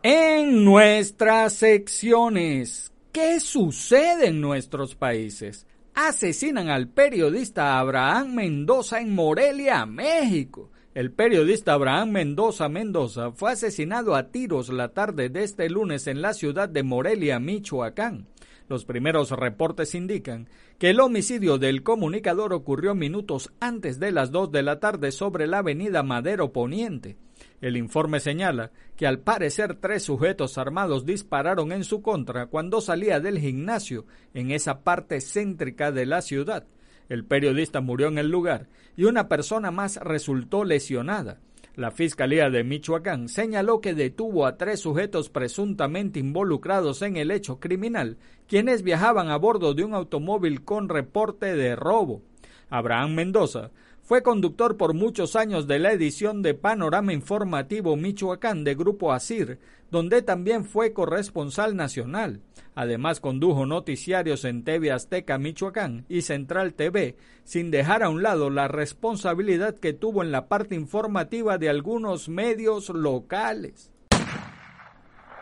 En 0.03 0.63
nuestras 0.63 1.53
secciones, 1.53 2.93
¿Qué 3.11 3.39
sucede 3.39 4.27
en 4.27 4.39
nuestros 4.39 4.93
países? 4.93 5.65
Asesinan 5.95 6.69
al 6.69 6.89
periodista 6.89 7.79
Abraham 7.79 8.35
Mendoza 8.35 9.01
en 9.01 9.15
Morelia, 9.15 9.87
México. 9.87 10.69
El 10.93 11.11
periodista 11.11 11.73
Abraham 11.73 12.11
Mendoza 12.11 12.69
Mendoza 12.69 13.31
fue 13.31 13.53
asesinado 13.53 14.13
a 14.13 14.29
tiros 14.29 14.69
la 14.69 14.89
tarde 14.89 15.29
de 15.29 15.43
este 15.43 15.69
lunes 15.71 16.05
en 16.05 16.21
la 16.21 16.35
ciudad 16.35 16.69
de 16.69 16.83
Morelia, 16.83 17.39
Michoacán. 17.39 18.27
Los 18.67 18.85
primeros 18.85 19.31
reportes 19.31 19.95
indican 19.95 20.47
que 20.77 20.91
el 20.91 20.99
homicidio 20.99 21.57
del 21.57 21.81
comunicador 21.81 22.53
ocurrió 22.53 22.93
minutos 22.93 23.51
antes 23.59 23.99
de 23.99 24.11
las 24.11 24.29
2 24.29 24.51
de 24.51 24.61
la 24.61 24.79
tarde 24.79 25.11
sobre 25.11 25.47
la 25.47 25.59
avenida 25.59 26.03
Madero 26.03 26.53
Poniente. 26.53 27.17
El 27.61 27.75
informe 27.75 28.19
señala 28.19 28.71
que 28.95 29.05
al 29.05 29.19
parecer 29.19 29.75
tres 29.75 30.03
sujetos 30.03 30.57
armados 30.57 31.05
dispararon 31.05 31.71
en 31.71 31.83
su 31.83 32.01
contra 32.01 32.47
cuando 32.47 32.79
salía 32.79 33.19
del 33.19 33.39
gimnasio 33.39 34.05
en 34.33 34.51
esa 34.51 34.81
parte 34.83 35.19
céntrica 35.19 35.91
de 35.91 36.05
la 36.05 36.21
ciudad. 36.21 36.65
El 37.09 37.25
periodista 37.25 37.81
murió 37.81 38.07
en 38.07 38.17
el 38.17 38.29
lugar 38.29 38.67
y 38.95 39.05
una 39.05 39.27
persona 39.27 39.71
más 39.71 39.97
resultó 39.97 40.63
lesionada. 40.63 41.39
La 41.75 41.91
Fiscalía 41.91 42.49
de 42.49 42.63
Michoacán 42.63 43.29
señaló 43.29 43.79
que 43.79 43.93
detuvo 43.93 44.45
a 44.45 44.57
tres 44.57 44.81
sujetos 44.81 45.29
presuntamente 45.29 46.19
involucrados 46.19 47.01
en 47.01 47.15
el 47.15 47.31
hecho 47.31 47.59
criminal, 47.59 48.17
quienes 48.47 48.83
viajaban 48.83 49.29
a 49.29 49.37
bordo 49.37 49.73
de 49.73 49.83
un 49.83 49.93
automóvil 49.93 50.63
con 50.63 50.89
reporte 50.89 51.55
de 51.55 51.75
robo. 51.75 52.21
Abraham 52.69 53.15
Mendoza 53.15 53.71
fue 54.09 54.23
conductor 54.23 54.75
por 54.75 54.95
muchos 54.95 55.35
años 55.35 55.67
de 55.67 55.77
la 55.77 55.91
edición 55.91 56.41
de 56.41 56.55
Panorama 56.55 57.13
Informativo 57.13 57.95
Michoacán 57.95 58.63
de 58.63 58.73
Grupo 58.73 59.13
ASIR, 59.13 59.59
donde 59.91 60.23
también 60.23 60.65
fue 60.65 60.93
corresponsal 60.93 61.75
nacional. 61.75 62.41
Además 62.73 63.19
condujo 63.19 63.67
noticiarios 63.67 64.45
en 64.45 64.63
TV 64.63 64.91
Azteca 64.91 65.37
Michoacán 65.37 66.05
y 66.09 66.23
Central 66.23 66.73
TV, 66.73 67.17
sin 67.43 67.69
dejar 67.69 68.01
a 68.01 68.09
un 68.09 68.23
lado 68.23 68.49
la 68.49 68.67
responsabilidad 68.67 69.75
que 69.75 69.93
tuvo 69.93 70.23
en 70.23 70.31
la 70.31 70.47
parte 70.47 70.73
informativa 70.73 71.59
de 71.59 71.69
algunos 71.69 72.29
medios 72.29 72.89
locales. 72.89 73.91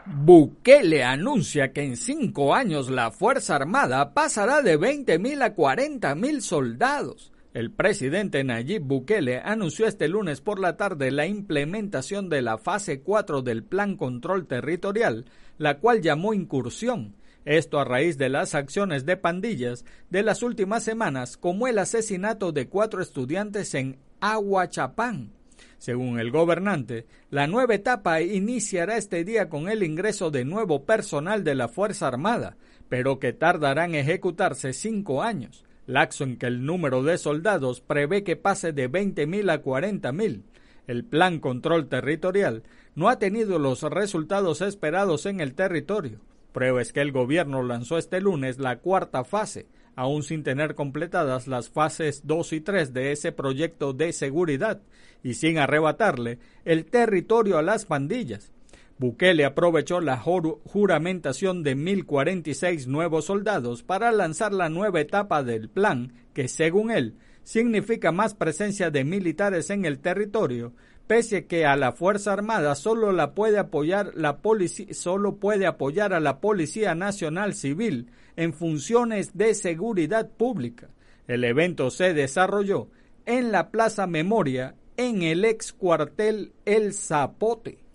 Bukele 0.08 1.06
anuncia 1.06 1.72
que 1.72 1.84
en 1.84 1.96
cinco 1.96 2.54
años 2.54 2.90
la 2.90 3.12
Fuerza 3.12 3.56
Armada 3.56 4.14
pasará 4.14 4.62
de 4.62 4.78
20.000 4.78 5.42
a 5.42 5.56
40.000 5.56 6.42
soldados. 6.42 7.32
El 7.58 7.72
presidente 7.72 8.44
Nayib 8.44 8.84
Bukele 8.84 9.40
anunció 9.40 9.88
este 9.88 10.08
lunes 10.08 10.42
por 10.42 10.60
la 10.60 10.78
tarde 10.78 11.10
la 11.10 11.26
implementación 11.26 12.30
de 12.30 12.44
la 12.44 12.60
fase 12.60 13.02
4 13.02 13.42
del 13.42 13.64
Plan 13.64 13.98
Control 13.98 14.46
Territorial, 14.46 15.26
la 15.58 15.80
cual 15.80 16.04
llamó 16.04 16.36
incursión. 16.36 17.16
Esto 17.46 17.80
a 17.80 17.84
raíz 17.84 18.20
de 18.20 18.30
las 18.30 18.54
acciones 18.54 19.08
de 19.08 19.18
pandillas 19.18 19.86
de 20.12 20.22
las 20.22 20.44
últimas 20.44 20.84
semanas, 20.84 21.36
como 21.36 21.68
el 21.68 21.80
asesinato 21.80 22.52
de 22.52 22.70
cuatro 22.70 23.02
estudiantes 23.02 23.74
en 23.74 23.98
Aguachapán. 24.20 25.32
Según 25.80 26.20
el 26.20 26.30
gobernante, 26.30 27.08
la 27.32 27.48
nueva 27.48 27.74
etapa 27.74 28.22
iniciará 28.22 28.98
este 28.98 29.24
día 29.24 29.50
con 29.50 29.68
el 29.68 29.82
ingreso 29.82 30.30
de 30.30 30.46
nuevo 30.46 30.86
personal 30.86 31.44
de 31.44 31.56
la 31.56 31.68
Fuerza 31.68 32.08
Armada, 32.08 32.56
pero 32.88 33.18
que 33.18 33.34
tardará 33.34 33.86
en 33.86 33.96
ejecutarse 33.96 34.74
cinco 34.74 35.24
años 35.24 35.64
laxo 35.88 36.24
en 36.26 36.38
que 36.38 36.46
el 36.46 36.66
número 36.66 37.02
de 37.02 37.18
soldados 37.18 37.82
prevé 37.82 38.24
que 38.24 38.36
pase 38.36 38.74
de 38.74 38.92
20.000 38.92 39.52
a 39.52 39.64
40.000. 39.64 40.44
El 40.86 41.04
plan 41.04 41.40
control 41.40 41.88
territorial 41.88 42.64
no 42.94 43.10
ha 43.10 43.20
tenido 43.20 43.58
los 43.58 43.82
resultados 43.82 44.62
esperados 44.62 45.26
en 45.26 45.40
el 45.40 45.56
territorio. 45.56 46.20
Prueba 46.52 46.82
es 46.82 46.94
que 46.94 47.02
el 47.02 47.12
gobierno 47.12 47.64
lanzó 47.64 47.98
este 47.98 48.22
lunes 48.22 48.60
la 48.60 48.80
cuarta 48.80 49.24
fase, 49.24 49.68
aún 49.96 50.24
sin 50.24 50.44
tener 50.44 50.76
completadas 50.76 51.48
las 51.48 51.70
fases 51.70 52.26
2 52.26 52.54
y 52.54 52.62
3 52.62 52.94
de 52.94 53.12
ese 53.12 53.32
proyecto 53.32 53.94
de 53.94 54.14
seguridad 54.14 54.82
y 55.24 55.34
sin 55.34 55.58
arrebatarle 55.58 56.40
el 56.66 56.86
territorio 56.86 57.58
a 57.58 57.62
las 57.62 57.86
pandillas. 57.86 58.52
Bukele 59.00 59.46
aprovechó 59.46 60.02
la 60.02 60.18
juramentación 60.18 61.62
de 61.62 61.78
1.046 61.78 62.88
nuevos 62.88 63.26
soldados 63.26 63.84
para 63.84 64.12
lanzar 64.12 64.54
la 64.54 64.70
nueva 64.70 65.00
etapa 65.02 65.44
del 65.44 65.70
plan, 65.70 66.14
que 66.34 66.48
según 66.48 66.90
él 66.90 67.16
significa 67.44 68.12
más 68.12 68.34
presencia 68.34 68.90
de 68.90 69.04
militares 69.04 69.70
en 69.70 69.86
el 69.86 70.00
territorio, 70.00 70.74
pese 71.06 71.46
que 71.46 71.66
a 71.66 71.76
la 71.76 71.92
Fuerza 71.92 72.34
Armada 72.34 72.74
solo 72.74 73.12
la 73.12 73.36
puede 73.36 73.60
apoyar 73.60 74.12
la 74.16 74.40
policía, 74.40 74.88
solo 74.94 75.36
puede 75.36 75.68
apoyar 75.68 76.14
a 76.14 76.20
la 76.20 76.42
Policía 76.42 76.96
Nacional 76.96 77.54
Civil 77.54 78.10
en 78.36 78.52
funciones 78.52 79.38
de 79.38 79.54
seguridad 79.54 80.30
pública. 80.30 80.90
El 81.28 81.44
evento 81.44 81.92
se 81.92 82.14
desarrolló 82.14 82.90
en 83.26 83.52
la 83.52 83.70
Plaza 83.70 84.08
Memoria 84.08 84.76
en 84.98 85.22
el 85.22 85.46
ex 85.46 85.72
cuartel 85.72 86.52
El 86.66 86.94
Zapote. 86.94 87.87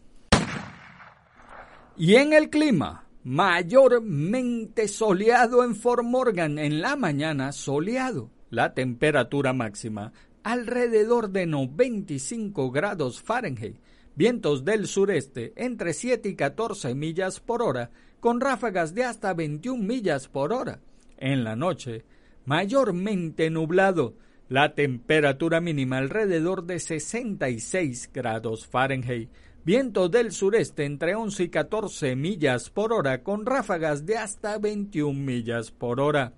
Y 1.97 2.15
en 2.17 2.33
el 2.33 2.49
clima, 2.49 3.07
mayormente 3.23 4.89
soleado 4.89 5.63
en 5.63 5.75
Fort 5.77 6.05
Morgan 6.05 6.59
en 6.59 6.81
la 6.81 6.97
mañana, 6.97 7.53
soleado. 7.53 8.31
La 8.51 8.75
temperatura 8.75 9.53
máxima 9.53 10.13
alrededor 10.43 11.31
de 11.31 11.47
95 11.47 12.71
grados 12.71 13.23
Fahrenheit. 13.23 13.77
Vientos 14.15 14.65
del 14.65 14.87
sureste 14.87 15.53
entre 15.57 15.95
7 15.95 16.31
y 16.31 16.35
14 16.35 16.95
millas 16.95 17.41
por 17.41 17.63
hora, 17.63 17.91
con 18.21 18.41
ráfagas 18.41 18.95
de 18.95 19.05
hasta 19.05 19.33
21 19.35 19.83
millas 19.83 20.29
por 20.29 20.53
hora. 20.53 20.81
En 21.19 21.45
la 21.45 21.57
noche, 21.57 22.05
mayormente 22.45 23.49
nublado 23.51 24.17
la 24.49 24.75
temperatura 24.75 25.61
mínima 25.61 25.99
alrededor 25.99 26.65
de 26.65 26.79
66 26.79 28.11
grados 28.13 28.67
Fahrenheit. 28.67 29.31
Viento 29.65 30.09
del 30.09 30.33
sureste 30.33 30.85
entre 30.85 31.15
11 31.15 31.45
y 31.45 31.49
14 31.49 32.17
millas 32.17 32.69
por 32.69 32.93
hora 32.93 33.23
con 33.23 33.47
ráfagas 33.47 34.05
de 34.05 34.17
hasta 34.17 34.59
21 34.59 35.13
millas 35.13 35.71
por 35.71 36.01
hora. 36.01 36.33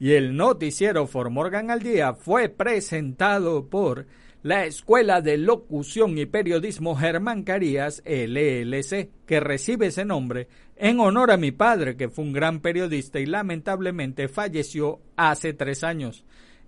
Y 0.00 0.14
el 0.14 0.36
noticiero 0.36 1.06
For 1.06 1.30
Morgan 1.30 1.70
al 1.70 1.84
día 1.84 2.14
fue 2.14 2.48
presentado 2.48 3.68
por 3.68 4.06
la 4.42 4.64
Escuela 4.66 5.20
de 5.20 5.38
Locución 5.38 6.18
y 6.18 6.26
Periodismo 6.26 6.96
Germán 6.96 7.44
Carías, 7.44 8.02
LLC, 8.04 9.08
que 9.24 9.38
recibe 9.38 9.86
ese 9.86 10.04
nombre 10.04 10.48
en 10.74 10.98
honor 10.98 11.30
a 11.30 11.36
mi 11.36 11.52
padre, 11.52 11.96
que 11.96 12.08
fue 12.08 12.24
un 12.24 12.32
gran 12.32 12.58
periodista 12.58 13.20
y 13.20 13.26
lamentablemente 13.26 14.26
falleció 14.26 14.98
hace 15.14 15.52
tres 15.52 15.84
años. 15.84 16.24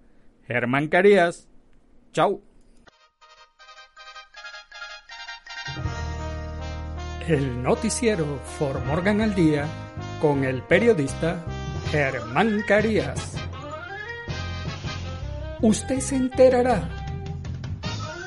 Germán 0.46 0.88
Carías. 0.88 1.48
Chau. 2.12 2.42
El 7.26 7.62
noticiero 7.62 8.40
For 8.58 8.84
Morgan 8.84 9.20
al 9.20 9.34
Día 9.34 9.66
con 10.20 10.44
el 10.44 10.62
periodista 10.62 11.44
Germán 11.90 12.62
Carías. 12.66 13.34
Usted 15.60 16.00
se 16.00 16.16
enterará 16.16 16.88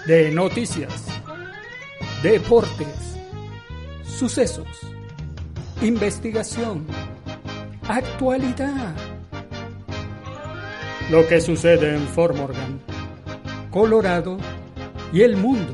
de 0.05 0.31
noticias, 0.31 1.05
deportes, 2.23 3.17
sucesos, 4.03 4.67
investigación, 5.81 6.85
actualidad 7.87 8.95
lo 11.09 11.27
que 11.27 11.41
sucede 11.41 11.95
en 11.95 12.07
Fort 12.07 12.35
Morgan, 12.35 12.79
Colorado 13.71 14.37
y 15.11 15.21
el 15.21 15.37
mundo. 15.37 15.73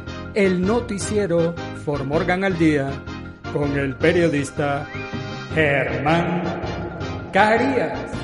el 0.33 0.61
noticiero 0.61 1.53
For 1.83 2.03
Morgan 2.05 2.43
al 2.43 2.57
Día 2.57 2.91
con 3.53 3.77
el 3.77 3.95
periodista 3.95 4.87
Germán 5.53 6.43
Carías. 7.33 8.20